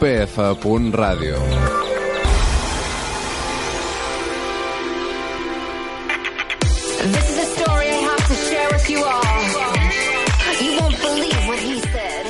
[0.00, 1.36] upf.radio.
[7.02, 9.42] This is a story I have to share with you all.
[10.62, 12.26] You won't believe what he said.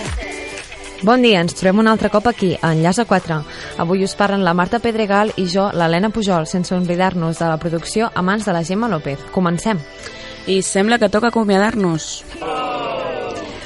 [1.03, 3.43] Bon dia, ens trobem un altre cop aquí, a Enllaç a 4.
[3.79, 8.11] Avui us parlen la Marta Pedregal i jo, l'Helena Pujol, sense oblidar-nos de la producció
[8.15, 9.19] a mans de la Gemma López.
[9.33, 9.79] Comencem.
[10.47, 12.25] I sembla que toca acomiadar-nos.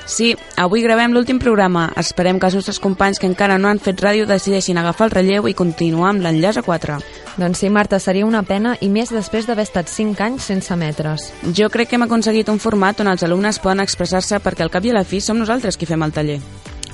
[0.07, 1.87] Sí, avui gravem l'últim programa.
[1.97, 5.47] Esperem que els nostres companys que encara no han fet ràdio decideixin agafar el relleu
[5.49, 6.99] i continuar amb l'enllaç a 4.
[7.39, 11.31] Doncs sí, Marta, seria una pena i més després d'haver estat 5 anys sense metres.
[11.55, 14.85] Jo crec que hem aconseguit un format on els alumnes poden expressar-se perquè al cap
[14.85, 16.41] i a la fi som nosaltres qui fem el taller.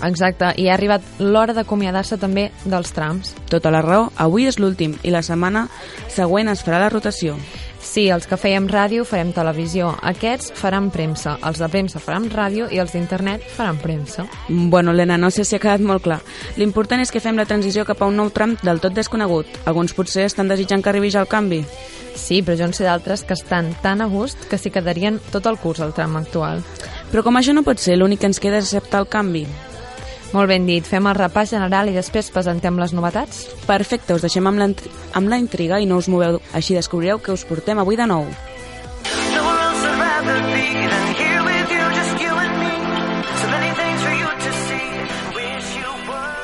[0.04, 3.32] Exacte, i ha arribat l'hora d'acomiadar-se també dels trams.
[3.50, 5.66] Tota la raó, avui és l'últim i la setmana
[6.14, 7.34] següent es farà la rotació.
[7.80, 9.92] Sí, els que fèiem ràdio farem televisió.
[10.10, 11.36] Aquests faran premsa.
[11.46, 14.26] Els de premsa faran ràdio i els d'internet faran premsa.
[14.48, 16.20] Bueno, Helena, no sé si ha quedat molt clar.
[16.56, 19.62] L'important és que fem la transició cap a un nou tram del tot desconegut.
[19.64, 21.62] Alguns potser estan desitjant que arribi ja el canvi.
[22.18, 25.46] Sí, però jo en sé d'altres que estan tan a gust que s'hi quedarien tot
[25.46, 26.64] el curs al tram actual.
[27.12, 29.46] Però com això no pot ser, l'únic que ens queda és acceptar el canvi.
[30.32, 33.46] Molt ben dit, fem el repàs general i després presentem les novetats?
[33.68, 34.60] Perfecte, us deixem amb
[35.16, 38.28] amb la intriga i no us moveu, així descobrireu què us portem avui de nou.
[39.32, 41.27] Nowhere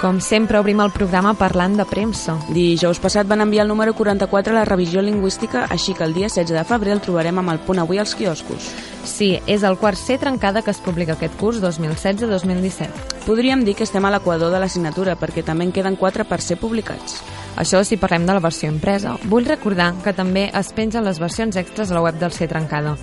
[0.04, 2.34] Com sempre, obrim el programa parlant de premsa.
[2.52, 6.28] Dijous passat van enviar el número 44 a la revisió lingüística, així que el dia
[6.28, 8.66] 16 de febrer el trobarem amb el punt avui als quioscos.
[9.08, 13.24] Sí, és el quart C trencada que es publica aquest curs 2016-2017.
[13.24, 16.60] Podríem dir que estem a l'equador de l'assignatura, perquè també en queden 4 per ser
[16.60, 17.22] publicats.
[17.56, 19.16] Això si parlem de la versió impresa.
[19.24, 22.98] Vull recordar que també es pengen les versions extras a la web del C Trencada.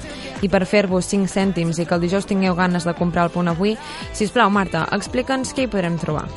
[0.46, 3.50] I per fer-vos 5 cèntims i que el dijous tingueu ganes de comprar el punt
[3.50, 3.74] avui,
[4.14, 6.28] si plau, Marta, explica'ns què hi podrem trobar.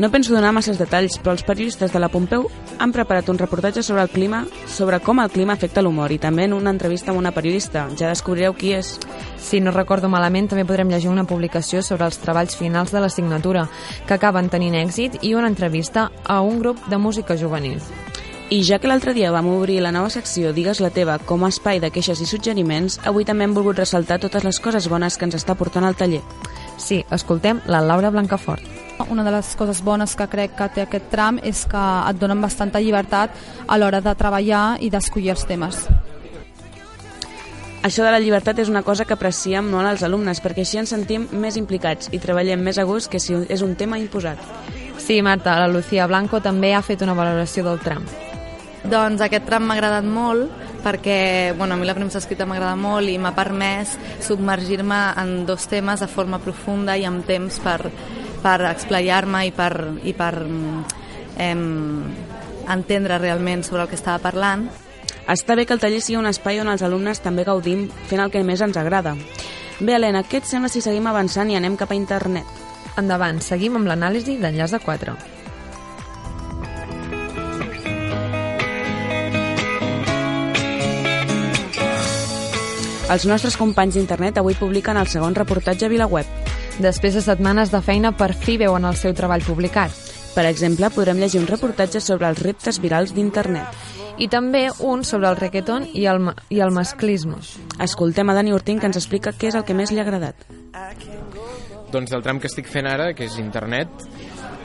[0.00, 2.46] No penso donar masses detalls, però els periodistes de la Pompeu
[2.80, 6.46] han preparat un reportatge sobre el clima, sobre com el clima afecta l'humor, i també
[6.48, 7.82] en una entrevista amb una periodista.
[8.00, 8.94] Ja descobrireu qui és.
[9.36, 13.66] Si no recordo malament, també podrem llegir una publicació sobre els treballs finals de l'assignatura,
[14.08, 17.76] que acaben tenint èxit, i una entrevista a un grup de música juvenil.
[18.48, 21.52] I ja que l'altre dia vam obrir la nova secció Digues la teva com a
[21.52, 25.28] espai de queixes i suggeriments, avui també hem volgut ressaltar totes les coses bones que
[25.28, 26.24] ens està portant al taller.
[26.78, 28.89] Sí, escoltem la Laura Blancafort.
[29.08, 31.80] Una de les coses bones que crec que té aquest tram és que
[32.10, 33.34] et donen bastanta llibertat
[33.66, 35.86] a l'hora de treballar i d'escollir els temes.
[37.82, 40.92] Això de la llibertat és una cosa que apreciem molt als alumnes, perquè així ens
[40.92, 44.42] sentim més implicats i treballem més a gust que si és un tema imposat.
[45.00, 48.04] Sí, Marta, la Lucía Blanco també ha fet una valoració del tram.
[48.84, 53.08] Doncs aquest tram m'ha agradat molt perquè bueno, a mi la premsa escrita m'agrada molt
[53.08, 57.90] i m'ha permès submergir-me en dos temes de forma profunda i amb temps per,
[58.42, 59.72] per explayar-me i per,
[60.04, 60.34] i per
[61.40, 61.64] em,
[62.68, 64.68] entendre realment sobre el que estava parlant.
[65.30, 68.32] Està bé que el taller sigui un espai on els alumnes també gaudim fent el
[68.32, 69.14] que més ens agrada.
[69.80, 72.48] Bé, Helena, què et sembla si seguim avançant i anem cap a internet?
[73.00, 75.14] Endavant, seguim amb l'anàlisi d'enllaç de 4.
[83.10, 86.49] Els nostres companys d'internet avui publiquen el segon reportatge a VilaWeb.
[86.80, 89.92] Després de setmanes de feina, per fi veuen el seu treball publicat.
[90.32, 93.74] Per exemple, podrem llegir un reportatge sobre els reptes virals d'internet.
[94.16, 97.36] I també un sobre el reggaeton i el, i el masclisme.
[97.84, 100.46] Escoltem a Dani Ortín que ens explica què és el que més li ha agradat.
[101.92, 103.92] Doncs del tram que estic fent ara, que és internet,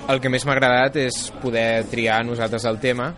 [0.08, 3.10] el que més m'ha agradat és poder triar nosaltres el tema,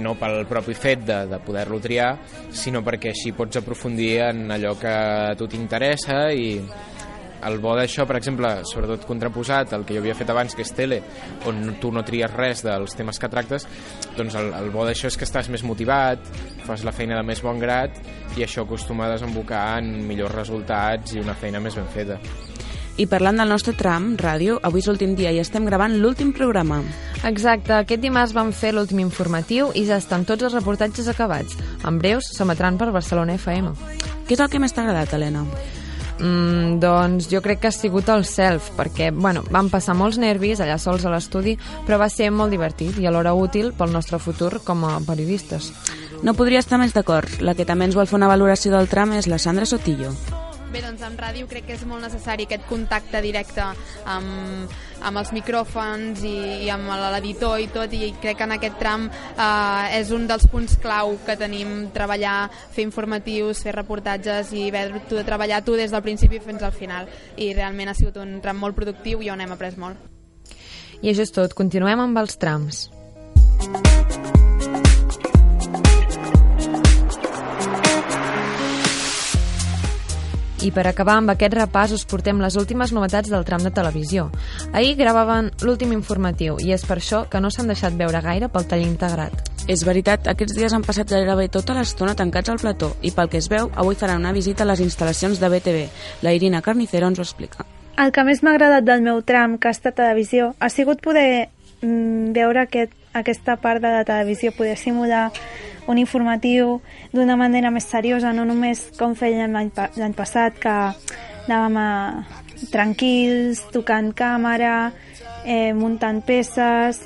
[0.00, 2.14] no pel propi fet de, de poder-lo triar,
[2.48, 6.54] sinó perquè així pots aprofundir en allò que a tu t'interessa i
[7.48, 10.72] el bo d'això, per exemple, sobretot contraposat al que jo havia fet abans, que és
[10.76, 11.00] tele,
[11.50, 13.66] on tu no tries res dels temes que tractes,
[14.16, 16.22] doncs el, el bo d'això és que estàs més motivat,
[16.66, 17.98] fas la feina de més bon grat
[18.36, 22.20] i això acostuma a desembocar en millors resultats i una feina més ben feta.
[23.00, 26.82] I parlant del nostre tram, ràdio, avui és l'últim dia i estem gravant l'últim programa.
[27.24, 31.56] Exacte, aquest dimarts vam fer l'últim informatiu i ja estan tots els reportatges acabats.
[31.88, 33.72] En breus s'emetran per Barcelona FM.
[34.28, 35.46] Què és el que més t'ha agradat, Helena?
[36.22, 40.62] Mm, doncs jo crec que ha sigut el self, perquè bueno, vam passar molts nervis
[40.62, 44.60] allà sols a l'estudi, però va ser molt divertit i alhora útil pel nostre futur
[44.62, 45.72] com a periodistes.
[46.22, 47.40] No podria estar més d'acord.
[47.42, 50.14] La que també ens vol fer una valoració del tram és la Sandra Sotillo.
[50.72, 53.60] Bé, doncs en ràdio crec que és molt necessari aquest contacte directe
[54.08, 54.70] amb,
[55.04, 59.04] amb els micròfons i, i amb l'editor i tot, i crec que en aquest tram
[59.10, 65.04] eh, és un dels punts clau que tenim, treballar, fer informatius, fer reportatges i haver-ho
[65.10, 67.10] de treballar tu des del principi fins al final.
[67.36, 70.00] I realment ha sigut un tram molt productiu i on hem après molt.
[71.02, 72.86] I això és tot, continuem amb els trams.
[80.62, 84.28] I per acabar amb aquest repàs us portem les últimes novetats del tram de televisió.
[84.72, 88.68] Ahir gravaven l'últim informatiu i és per això que no s'han deixat veure gaire pel
[88.70, 89.34] tall integrat.
[89.66, 93.40] És veritat, aquests dies han passat gairebé tota l'estona tancats al plató i pel que
[93.42, 95.82] es veu, avui faran una visita a les instal·lacions de BTV.
[96.22, 97.66] La Irina Carnicero ens ho explica.
[97.98, 101.48] El que més m'ha agradat del meu tram, que ha estat televisió, ha sigut poder
[101.82, 105.32] mm, veure aquest, aquesta part de la televisió, poder simular
[105.90, 106.80] un informatiu
[107.12, 110.76] d'una manera més seriosa, no només com fèiem l'any pa l'any passat, que
[111.48, 111.88] anàvem a,
[112.70, 114.92] tranquils, tocant càmera,
[115.44, 117.02] eh, muntant peces...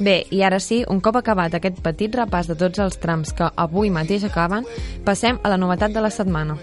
[0.00, 3.50] Bé, i ara sí, un cop acabat aquest petit repàs de tots els trams que
[3.60, 4.64] avui mateix acaben,
[5.04, 6.56] passem a la novetat de la setmana.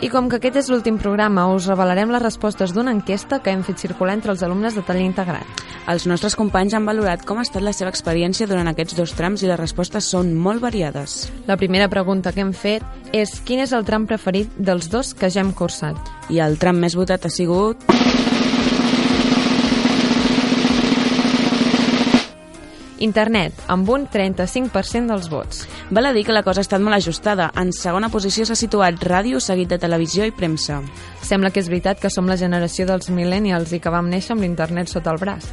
[0.00, 3.60] I com que aquest és l'últim programa, us revelarem les respostes d'una enquesta que hem
[3.66, 5.60] fet circular entre els alumnes de taller integrat.
[5.92, 9.44] Els nostres companys han valorat com ha estat la seva experiència durant aquests dos trams
[9.44, 11.26] i les respostes són molt variades.
[11.44, 15.28] La primera pregunta que hem fet és quin és el tram preferit dels dos que
[15.28, 16.00] ja hem cursat?
[16.32, 17.84] I el tram més votat ha sigut...
[23.00, 25.62] Internet, amb un 35% dels vots.
[25.88, 27.46] Val a dir que la cosa ha estat molt ajustada.
[27.56, 30.82] En segona posició s'ha situat ràdio, seguit de televisió i premsa.
[31.24, 34.44] Sembla que és veritat que som la generació dels millennials i que vam néixer amb
[34.44, 35.48] l'internet sota el braç.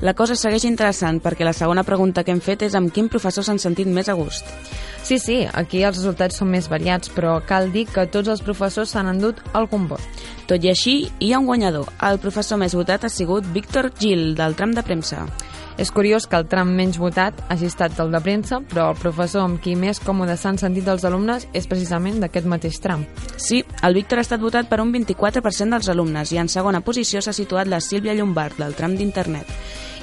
[0.00, 3.42] La cosa segueix interessant perquè la segona pregunta que hem fet és amb quin professor
[3.42, 4.46] s'han sentit més a gust.
[5.12, 8.94] Sí, sí, aquí els resultats són més variats, però cal dir que tots els professors
[8.94, 10.00] s'han endut algun vot.
[10.48, 11.90] Tot i així, hi ha un guanyador.
[12.08, 15.26] El professor més votat ha sigut Víctor Gil, del tram de premsa.
[15.76, 19.44] És curiós que el tram menys votat hagi estat el de premsa, però el professor
[19.44, 23.04] amb qui més còmode s'han sentit els alumnes és precisament d'aquest mateix tram.
[23.36, 27.20] Sí, el Víctor ha estat votat per un 24% dels alumnes i en segona posició
[27.20, 29.52] s'ha situat la Sílvia Llombard, del tram d'internet.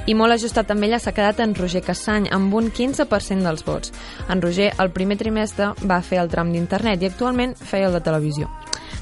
[0.09, 3.91] I molt ajustat amb ella s'ha quedat en Roger Cassany, amb un 15% dels vots.
[4.29, 8.03] En Roger, el primer trimestre, va fer el tram d'internet i actualment feia el de
[8.03, 8.49] televisió.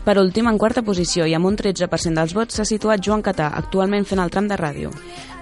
[0.08, 3.50] Per últim, en quarta posició i amb un 13% dels vots s'ha situat Joan Catà,
[3.58, 4.92] actualment fent el tram de ràdio.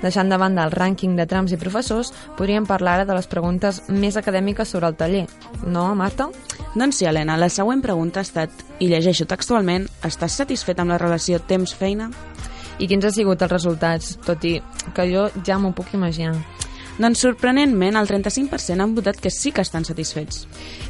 [0.01, 3.83] Deixant de banda el rànquing de trams i professors, podríem parlar ara de les preguntes
[3.89, 5.25] més acadèmiques sobre el taller.
[5.67, 6.31] No, Marta?
[6.73, 11.01] Doncs sí, Helena, la següent pregunta ha estat, i llegeixo textualment, estàs satisfet amb la
[11.01, 12.09] relació temps-feina?
[12.79, 14.15] I quins han sigut els resultats?
[14.25, 14.57] Tot i
[14.95, 16.39] que jo ja m'ho puc imaginar.
[16.95, 20.45] Doncs sorprenentment, el 35% han votat que sí que estan satisfets.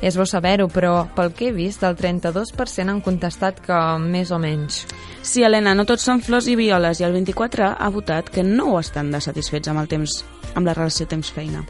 [0.05, 4.37] És bo saber-ho, però pel que he vist, el 32% han contestat que més o
[4.37, 4.83] menys.
[5.25, 8.75] Sí, Helena, no tots són flors i violes, i el 24% ha votat que no
[8.79, 10.19] estan de satisfets amb el temps,
[10.53, 11.65] amb la relació temps-feina.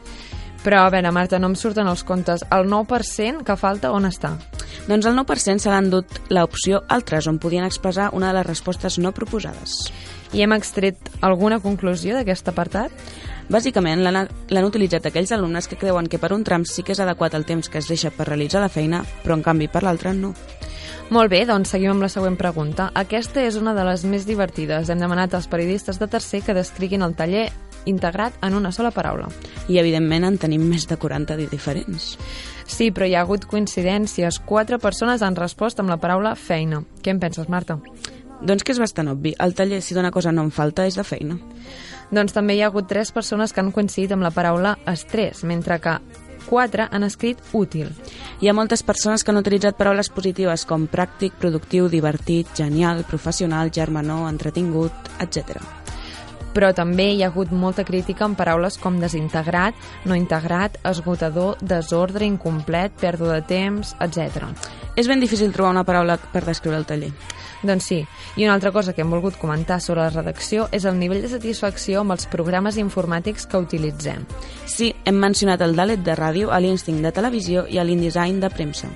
[0.66, 2.44] Però, a veure, Marta, no em surten els comptes.
[2.52, 4.34] El 9% que falta, on està?
[4.86, 9.00] Doncs el 9% se l'han dut l'opció altres, on podien expressar una de les respostes
[9.02, 9.90] no proposades.
[10.32, 12.94] I hem extret alguna conclusió d'aquest apartat?
[13.50, 17.34] Bàsicament, l'han utilitzat aquells alumnes que creuen que per un tram sí que és adequat
[17.34, 20.32] el temps que es deixa per realitzar la feina, però en canvi per l'altre no.
[21.10, 22.88] Molt bé, doncs seguim amb la següent pregunta.
[22.98, 24.90] Aquesta és una de les més divertides.
[24.90, 27.44] Hem demanat als periodistes de tercer que descriguin el taller
[27.86, 29.28] integrat en una sola paraula.
[29.68, 32.16] I, evidentment, en tenim més de 40 de diferents.
[32.76, 34.36] Sí, però hi ha hagut coincidències.
[34.44, 36.82] Quatre persones han respost amb la paraula feina.
[37.00, 37.78] Què en penses, Marta?
[38.44, 39.32] Doncs que és bastant obvi.
[39.40, 41.38] El taller, si d'una cosa no en falta, és de feina.
[42.12, 45.80] Doncs també hi ha hagut tres persones que han coincidit amb la paraula estrès, mentre
[45.80, 45.96] que
[46.50, 47.88] quatre han escrit útil.
[48.44, 53.72] Hi ha moltes persones que han utilitzat paraules positives com pràctic, productiu, divertit, genial, professional,
[53.72, 55.64] germanor, entretingut, etc.
[56.56, 59.76] Però també hi ha hagut molta crítica amb paraules com desintegrat,
[60.08, 64.46] no integrat, esgotador, desordre, incomplet, pèrdua de temps, etc.
[64.96, 67.12] És ben difícil trobar una paraula per descriure el taller.
[67.66, 67.98] Doncs sí,
[68.36, 71.32] i una altra cosa que hem volgut comentar sobre la redacció és el nivell de
[71.32, 74.24] satisfacció amb els programes informàtics que utilitzem.
[74.64, 78.92] Sí, hem mencionat el Dalet de ràdio, l'Instinct de televisió i l'InDesign de premsa.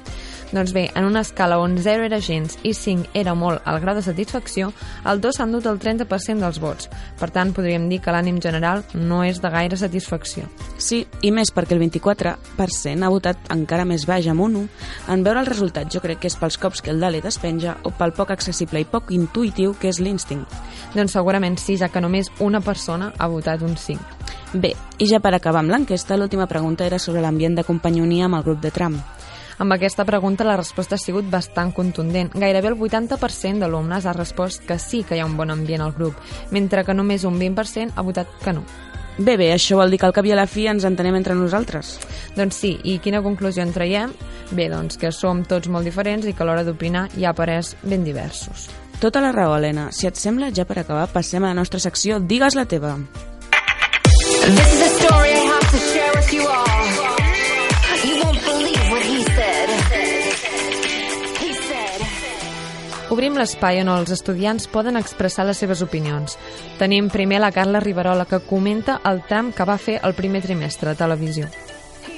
[0.52, 3.94] Doncs bé, en una escala on 0 era gens i 5 era molt el grau
[3.94, 4.72] de satisfacció,
[5.06, 6.88] el 2 s'ha endut el 30% dels vots.
[7.20, 10.48] Per tant, podríem dir que l'ànim general no és de gaire satisfacció.
[10.78, 14.66] Sí, i més perquè el 24% ha votat encara més baix amb un 1.
[15.14, 17.76] En veure el resultat, jo crec que és pels cops que el Dalet es penja
[17.84, 20.50] o pel poc accessible i poc intuïtiu que és l'Instinct.
[20.96, 24.18] Doncs segurament sí, ja que només una persona ha votat un 5.
[24.58, 28.40] Bé, i ja per acabar amb l'enquesta, l'última pregunta era sobre l'ambient de companyonia amb
[28.40, 28.98] el grup de tram.
[29.60, 32.30] Amb aquesta pregunta la resposta ha sigut bastant contundent.
[32.32, 35.92] Gairebé el 80% d'alumnes ha respost que sí que hi ha un bon ambient al
[35.92, 36.16] grup,
[36.50, 38.64] mentre que només un 20% ha votat que no.
[39.18, 41.36] Bé, bé, això vol dir que al cap i a la fi ens entenem entre
[41.36, 41.98] nosaltres.
[42.38, 44.16] Doncs sí, i quina conclusió en traiem?
[44.56, 47.74] Bé, doncs que som tots molt diferents i que a l'hora d'opinar hi ha parers
[47.82, 48.70] ben diversos.
[49.00, 49.90] Tota la raó, Helena.
[49.92, 52.96] Si et sembla, ja per acabar, passem a la nostra secció Digues la teva.
[54.40, 56.79] This is a story I have to share with you all.
[63.10, 66.36] Obrim l'espai on els estudiants poden expressar les seves opinions.
[66.78, 70.92] Tenim primer la Carla Riverola, que comenta el tram que va fer el primer trimestre
[70.92, 71.50] a televisió.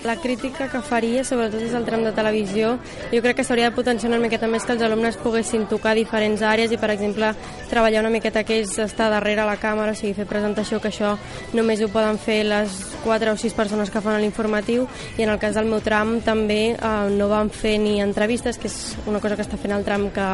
[0.04, 2.72] La crítica que faria, sobretot és el tram de televisió,
[3.12, 6.42] jo crec que s'hauria de potenciar una miqueta més que els alumnes poguessin tocar diferents
[6.42, 7.28] àrees i, per exemple,
[7.70, 11.12] treballar una miqueta que ells estar darrere la càmera, o sigui, fer presentació, que això
[11.54, 12.74] només ho poden fer les
[13.04, 14.88] 4 o 6 persones que fan l'informatiu.
[15.18, 18.66] I en el cas del meu tram també eh, no van fer ni entrevistes, que
[18.70, 20.28] és una cosa que està fent el tram que,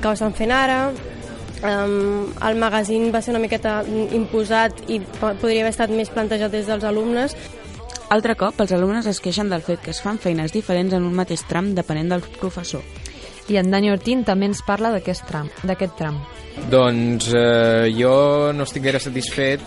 [0.00, 0.86] que ho estan fent ara,
[1.64, 3.78] Um, el magazín va ser una miqueta
[4.12, 7.32] imposat i po- podria haver estat més plantejat des dels alumnes
[8.12, 11.14] Altre cop, els alumnes es queixen del fet que es fan feines diferents en un
[11.16, 12.84] mateix tram depenent del professor.
[13.48, 15.48] I en Dani Ortín també ens parla d'aquest tram.
[15.64, 16.20] d'aquest tram.
[16.70, 19.60] Doncs eh, jo no estic gaire satisfet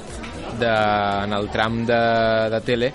[0.59, 2.01] de, en el tram de,
[2.53, 2.91] de tele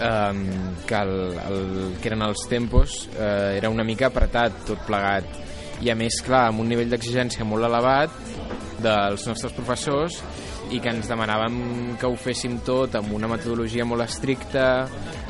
[0.00, 0.42] um,
[0.86, 1.14] que, el,
[1.46, 5.28] el, que eren els tempos eh, era una mica apretat tot plegat
[5.84, 8.12] i a més, clar, amb un nivell d'exigència molt elevat
[8.84, 10.20] dels nostres professors
[10.72, 11.58] i que ens demanàvem
[12.00, 14.86] que ho féssim tot amb una metodologia molt estricta,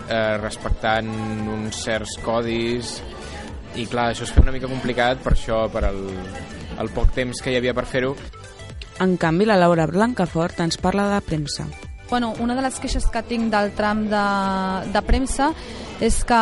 [0.09, 1.11] eh, respectant
[1.57, 2.99] uns certs codis
[3.75, 6.05] i clar, això es fa una mica complicat per això, per el,
[6.79, 8.15] el poc temps que hi havia per fer-ho
[9.03, 11.67] En canvi, la Laura Blancafort ens parla de premsa.
[12.09, 14.27] Bueno, una de les queixes que tinc del tram de,
[14.95, 15.51] de premsa
[16.05, 16.39] és que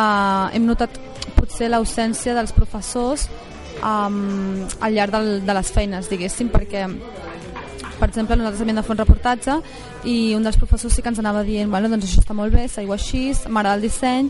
[0.53, 0.99] hem notat
[1.33, 3.25] potser l'ausència dels professors
[3.81, 6.85] um, al llarg del, de les feines, diguéssim, perquè
[8.03, 9.53] per exemple, nosaltres havíem de fer un reportatge
[10.11, 12.65] i un dels professors sí que ens anava dient bueno, doncs això està molt bé,
[12.67, 14.27] seguiu així, m'agrada el disseny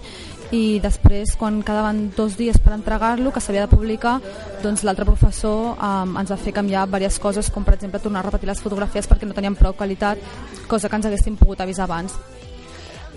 [0.53, 4.19] i després quan quedaven dos dies per entregar-lo, que s'havia de publicar
[4.61, 8.27] doncs l'altre professor um, ens va fer canviar diverses coses, com per exemple tornar a
[8.29, 10.21] repetir les fotografies perquè no teníem prou qualitat
[10.69, 12.13] cosa que ens haguéssim pogut avisar abans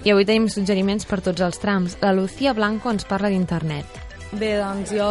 [0.06, 1.96] I avui tenim suggeriments per tots els trams.
[2.00, 4.04] La Lucía Blanco ens parla d'internet.
[4.38, 5.08] Bé, doncs jo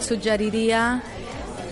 [0.00, 1.00] suggeriria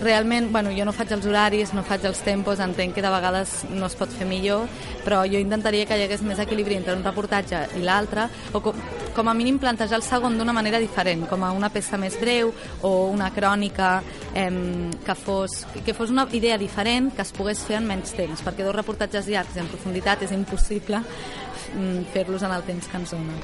[0.01, 3.65] realment, bueno, jo no faig els horaris, no faig els tempos, entenc que de vegades
[3.71, 4.67] no es pot fer millor,
[5.05, 8.79] però jo intentaria que hi hagués més equilibri entre un reportatge i l'altre, o com,
[9.15, 12.53] com a mínim plantejar el segon d'una manera diferent, com a una peça més breu
[12.81, 13.99] o una crònica
[14.33, 18.43] em, que, fos, que fos una idea diferent que es pogués fer en menys temps,
[18.45, 23.17] perquè dos reportatges llargs en profunditat és impossible mm, fer-los en el temps que ens
[23.17, 23.41] dona.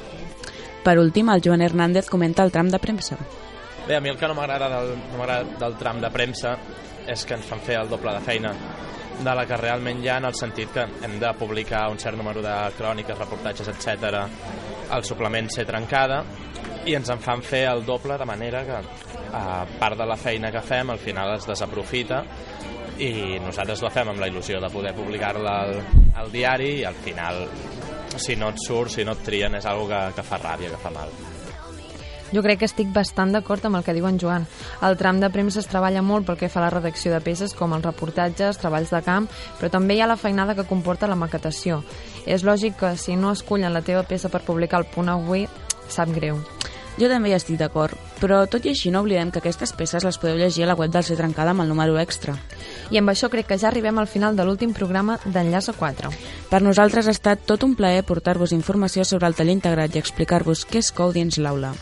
[0.85, 3.17] Per últim, el Joan Hernández comenta el tram de premsa.
[3.87, 5.25] Bé, a mi el que no m'agrada del, no
[5.61, 6.55] del tram de premsa
[7.05, 8.53] és que ens fan fer el doble de feina
[9.15, 12.17] de la que realment hi ha en el sentit que hem de publicar un cert
[12.17, 14.25] número de cròniques, reportatges, etc.
[14.91, 16.23] el suplement ser trencada
[16.85, 18.81] i ens en fan fer el doble de manera que
[19.37, 19.45] a
[19.79, 22.23] part de la feina que fem al final es desaprofita
[23.05, 25.79] i nosaltres la fem amb la il·lusió de poder publicar-la al,
[26.23, 27.45] al diari i al final
[28.17, 30.81] si no et surt, si no et trien és algo que, que fa ràbia, que
[30.81, 31.11] fa mal.
[32.33, 34.47] Jo crec que estic bastant d'acord amb el que diu en Joan.
[34.81, 37.53] El tram de premsa es treballa molt pel que fa a la redacció de peces,
[37.53, 39.29] com els reportatges, treballs de camp,
[39.59, 41.83] però també hi ha la feinada que comporta la maquetació.
[42.25, 45.47] És lògic que si no escullen la teva peça per publicar al punt avui,
[45.87, 46.41] sap greu.
[46.95, 47.91] Jo també hi estic d'acord,
[48.21, 50.93] però tot i així no oblidem que aquestes peces les podeu llegir a la web
[50.93, 52.37] del Ser Trencada amb el número extra.
[52.89, 56.13] I amb això crec que ja arribem al final de l'últim programa d'Enllaç a 4.
[56.49, 60.63] Per nosaltres ha estat tot un plaer portar-vos informació sobre el taller integrat i explicar-vos
[60.69, 61.75] què és COU dins l'aula.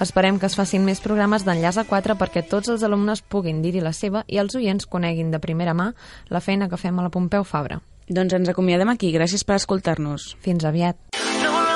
[0.00, 3.80] Esperem que es facin més programes d'Enllaç a 4 perquè tots els alumnes puguin dir-hi
[3.80, 5.88] la seva i els oients coneguin de primera mà
[6.28, 7.80] la feina que fem a la Pompeu Fabra.
[8.06, 9.08] Doncs ens acomiadem aquí.
[9.16, 10.34] Gràcies per escoltar-nos.
[10.44, 11.00] Fins aviat.
[11.42, 11.66] Nowhere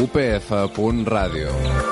[0.00, 1.89] upf.radio